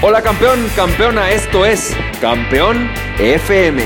[0.00, 3.82] Hola campeón, campeona, esto es Campeón FM,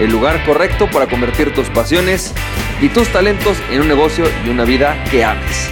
[0.00, 2.32] el lugar correcto para convertir tus pasiones
[2.80, 5.70] y tus talentos en un negocio y una vida que ames.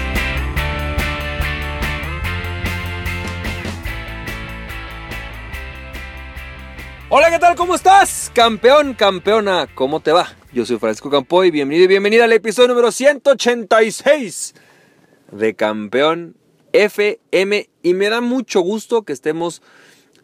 [7.08, 7.54] Hola, ¿qué tal?
[7.56, 8.30] ¿Cómo estás?
[8.34, 10.28] Campeón, campeona, ¿cómo te va?
[10.52, 14.54] Yo soy Francisco Campoy, bienvenido y bienvenida al episodio número 186
[15.30, 16.41] de Campeón
[16.72, 19.62] FM y me da mucho gusto que estemos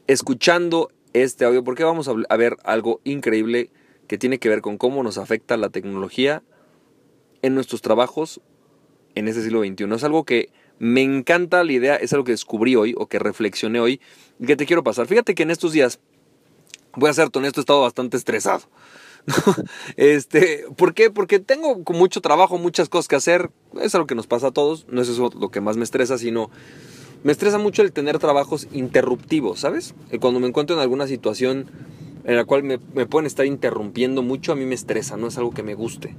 [0.06, 3.70] escuchando este audio porque vamos a ver algo increíble
[4.06, 6.42] que tiene que ver con cómo nos afecta la tecnología
[7.42, 8.40] en nuestros trabajos
[9.14, 9.94] en este siglo XXI.
[9.94, 13.80] Es algo que me encanta la idea, es algo que descubrí hoy o que reflexioné
[13.80, 14.00] hoy
[14.38, 15.06] y que te quiero pasar.
[15.06, 16.00] Fíjate que en estos días,
[16.94, 18.62] voy a ser honesto, he estado bastante estresado.
[19.96, 21.10] este, ¿Por qué?
[21.10, 23.50] Porque tengo mucho trabajo, muchas cosas que hacer.
[23.80, 24.86] Es algo que nos pasa a todos.
[24.88, 26.50] No es eso lo que más me estresa, sino
[27.24, 29.94] me estresa mucho el tener trabajos interruptivos, ¿sabes?
[30.20, 31.70] Cuando me encuentro en alguna situación
[32.25, 35.39] en la cual me, me pueden estar interrumpiendo mucho, a mí me estresa, no es
[35.39, 36.14] algo que me guste.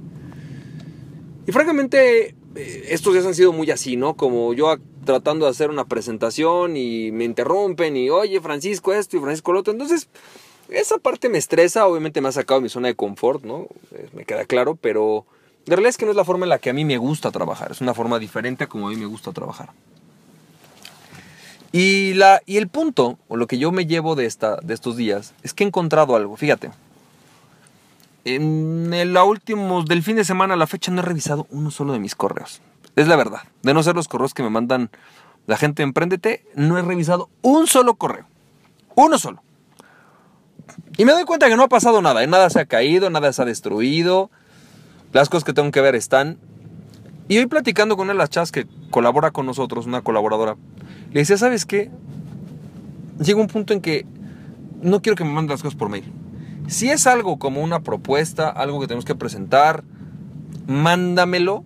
[1.46, 4.14] Y francamente, eh, estos días han sido muy así, ¿no?
[4.14, 9.20] Como yo tratando de hacer una presentación y me interrumpen y, oye, Francisco esto y
[9.20, 9.72] Francisco lo otro.
[9.72, 10.08] Entonces,
[10.70, 13.66] esa parte me estresa, obviamente me ha sacado de mi zona de confort, ¿no?
[13.92, 15.26] Eh, me queda claro, pero
[15.66, 17.30] la realidad es que no es la forma en la que a mí me gusta
[17.30, 19.70] trabajar, es una forma diferente a como a mí me gusta trabajar.
[21.72, 24.96] Y, la, y el punto, o lo que yo me llevo de, esta, de estos
[24.96, 26.70] días, es que he encontrado algo, fíjate.
[28.24, 31.92] En el último, del fin de semana a la fecha no he revisado uno solo
[31.92, 32.60] de mis correos.
[32.96, 33.42] Es la verdad.
[33.62, 34.90] De no ser los correos que me mandan
[35.46, 38.26] la gente Emprendete, no he revisado un solo correo.
[38.94, 39.42] Uno solo.
[40.96, 43.42] Y me doy cuenta que no ha pasado nada, nada se ha caído, nada se
[43.42, 44.30] ha destruido,
[45.12, 46.38] las cosas que tengo que ver están.
[47.28, 50.56] Y hoy platicando con una de las chas que colabora con nosotros, una colaboradora,
[51.12, 51.90] le decía, ¿sabes qué?
[53.18, 54.04] Llega un punto en que
[54.82, 56.12] no quiero que me mandes las cosas por mail.
[56.66, 59.84] Si es algo como una propuesta, algo que tenemos que presentar,
[60.66, 61.64] mándamelo,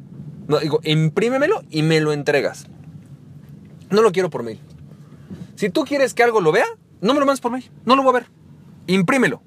[0.49, 2.67] no, digo, imprímemelo y me lo entregas.
[3.91, 4.61] No lo quiero por mail.
[5.57, 6.67] Si tú quieres que algo lo vea,
[7.01, 8.44] no me lo mandes por mail, no lo voy a ver
[8.87, 9.43] imprímelo.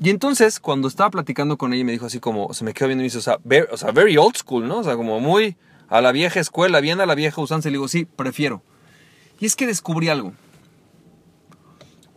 [0.00, 3.02] Y entonces, cuando estaba platicando con ella, me dijo así como, se me quedó viendo
[3.02, 4.78] y me dice, o sea, very, o sea, old school, ¿no?
[4.78, 5.56] O sea, como muy
[5.88, 7.68] a la vieja escuela, bien a la vieja usanza.
[7.68, 8.62] Y le digo, sí, prefiero.
[9.40, 10.32] Y es que descubrí algo.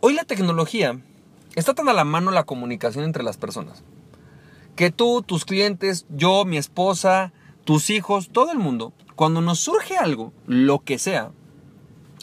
[0.00, 0.98] Hoy la tecnología
[1.56, 3.82] está tan a la mano la comunicación entre las personas.
[4.76, 7.32] Que tú, tus clientes, yo, mi esposa,
[7.64, 11.30] tus hijos, todo el mundo, cuando nos surge algo, lo que sea,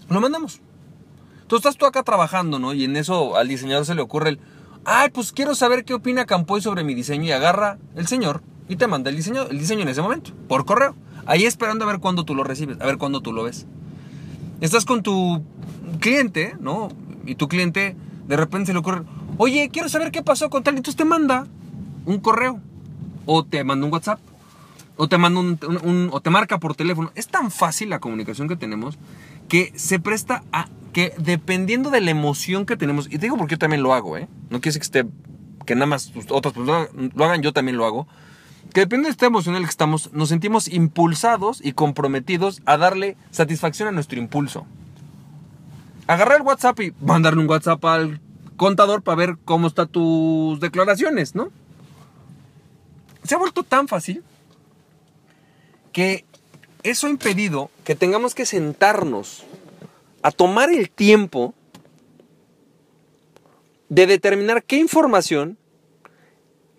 [0.09, 0.61] lo mandamos.
[1.49, 2.75] Tú estás tú acá trabajando, ¿no?
[2.75, 4.39] Y en eso al diseñador se le ocurre el,
[4.85, 8.75] ay, pues quiero saber qué opina Campoy sobre mi diseño y agarra el señor y
[8.75, 10.95] te manda el diseño, el diseño en ese momento, por correo.
[11.25, 13.65] Ahí esperando a ver cuándo tú lo recibes, a ver cuándo tú lo ves.
[14.61, 15.43] Estás con tu
[15.99, 16.89] cliente, ¿no?
[17.25, 17.95] Y tu cliente
[18.27, 19.01] de repente se le ocurre,
[19.37, 20.75] oye, quiero saber qué pasó con tal.
[20.75, 21.47] Y entonces te manda
[22.05, 22.59] un correo,
[23.25, 24.19] o te manda un WhatsApp,
[24.97, 27.11] o te manda un, o te marca por teléfono.
[27.15, 28.99] Es tan fácil la comunicación que tenemos
[29.47, 33.55] que se presta a que dependiendo de la emoción que tenemos, y te digo porque
[33.55, 34.27] yo también lo hago, ¿eh?
[34.49, 35.05] No quiere que esté,
[35.65, 38.07] que nada más otras personas lo hagan, yo también lo hago.
[38.73, 42.77] Que depende de esta emoción en la que estamos, nos sentimos impulsados y comprometidos a
[42.77, 44.65] darle satisfacción a nuestro impulso.
[46.07, 48.21] Agarrar el WhatsApp y mandarle un WhatsApp al
[48.57, 51.49] contador para ver cómo están tus declaraciones, ¿no?
[53.23, 54.23] Se ha vuelto tan fácil
[55.93, 56.25] que
[56.83, 59.43] eso ha impedido que tengamos que sentarnos
[60.21, 61.53] a tomar el tiempo
[63.89, 65.57] de determinar qué información,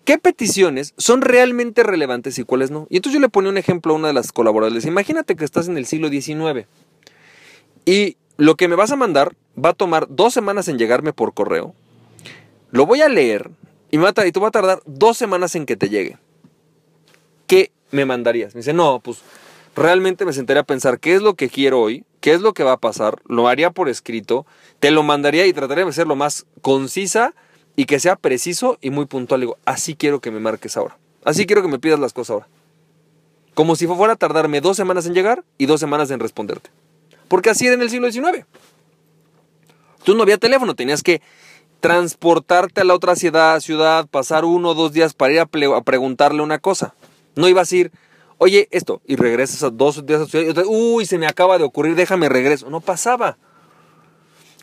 [0.05, 2.87] qué peticiones son realmente relevantes y cuáles no.
[2.89, 4.85] Y entonces yo le ponía un ejemplo a una de las colaboradoras.
[4.85, 6.67] Imagínate que estás en el siglo XIX
[7.85, 11.33] y lo que me vas a mandar va a tomar dos semanas en llegarme por
[11.33, 11.75] correo.
[12.71, 13.51] Lo voy a leer
[13.91, 16.17] y, me a y te va a tardar dos semanas en que te llegue.
[17.45, 18.55] ¿Qué me mandarías?
[18.55, 19.19] Me dice, no, pues
[19.75, 22.63] realmente me sentaría a pensar qué es lo que quiero hoy, qué es lo que
[22.63, 24.45] va a pasar, lo haría por escrito,
[24.79, 27.33] te lo mandaría y trataría de ser lo más concisa
[27.75, 29.41] y que sea preciso y muy puntual.
[29.41, 30.97] Digo, así quiero que me marques ahora.
[31.23, 32.47] Así quiero que me pidas las cosas ahora.
[33.53, 36.69] Como si fuera a tardarme dos semanas en llegar y dos semanas en responderte.
[37.27, 38.45] Porque así era en el siglo XIX.
[40.03, 41.21] Tú no había teléfono, tenías que
[41.79, 45.81] transportarte a la otra ciudad, ciudad pasar uno o dos días para ir a, a
[45.81, 46.93] preguntarle una cosa.
[47.35, 47.91] No ibas a ir,
[48.43, 51.93] oye, esto, y regresas a dos días a ciudad, uy, se me acaba de ocurrir,
[51.93, 52.71] déjame regreso.
[52.71, 53.37] No pasaba.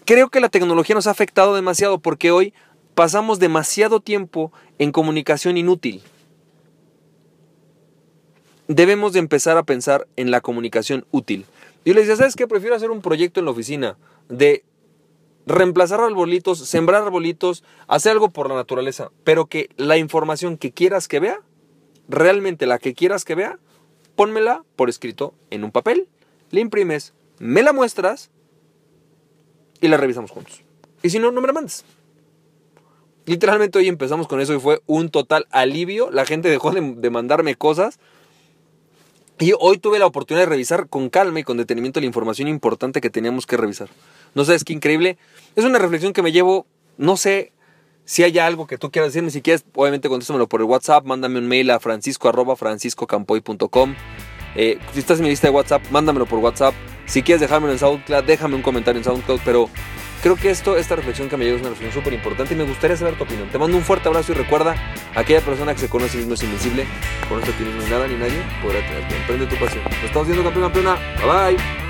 [0.04, 2.52] Creo que la tecnología nos ha afectado demasiado porque hoy
[2.96, 6.02] pasamos demasiado tiempo en comunicación inútil.
[8.66, 11.46] Debemos de empezar a pensar en la comunicación útil.
[11.84, 12.48] Yo le decía, ¿sabes qué?
[12.48, 13.96] Prefiero hacer un proyecto en la oficina
[14.28, 14.64] de
[15.46, 21.06] reemplazar arbolitos, sembrar arbolitos, hacer algo por la naturaleza, pero que la información que quieras
[21.06, 21.40] que vea,
[22.08, 23.60] realmente la que quieras que vea,
[24.18, 26.08] pónmela por escrito en un papel,
[26.50, 28.30] le imprimes, me la muestras
[29.80, 30.64] y la revisamos juntos.
[31.04, 31.84] Y si no, no me la mandes.
[33.26, 36.10] Literalmente hoy empezamos con eso y fue un total alivio.
[36.10, 38.00] La gente dejó de, de mandarme cosas.
[39.38, 43.00] Y hoy tuve la oportunidad de revisar con calma y con detenimiento la información importante
[43.00, 43.88] que teníamos que revisar.
[44.34, 45.16] No sabes qué increíble.
[45.54, 46.66] Es una reflexión que me llevo,
[46.96, 47.52] no sé
[48.08, 49.30] si hay algo que tú quieras decirme.
[49.30, 51.04] Si quieres, obviamente contéstamelo por el WhatsApp.
[51.04, 53.94] Mándame un mail a francisco franciscocampoy.com.
[54.56, 56.74] Eh, si estás en mi lista de WhatsApp, mándamelo por WhatsApp.
[57.04, 59.40] Si quieres dejármelo en SoundCloud, déjame un comentario en SoundCloud.
[59.44, 59.68] Pero
[60.22, 62.64] creo que esto, esta reflexión que me llevo es una reflexión súper importante y me
[62.64, 63.50] gustaría saber tu opinión.
[63.50, 64.74] Te mando un fuerte abrazo y recuerda,
[65.14, 66.86] aquella persona que se conoce a mismo es invencible.
[67.28, 69.16] Con esto tienes ni nada ni nadie podrá tenerte.
[69.16, 69.84] Emprende tu pasión.
[69.84, 70.94] Nos estamos viendo campeón, campeona.
[71.20, 71.87] Bye bye.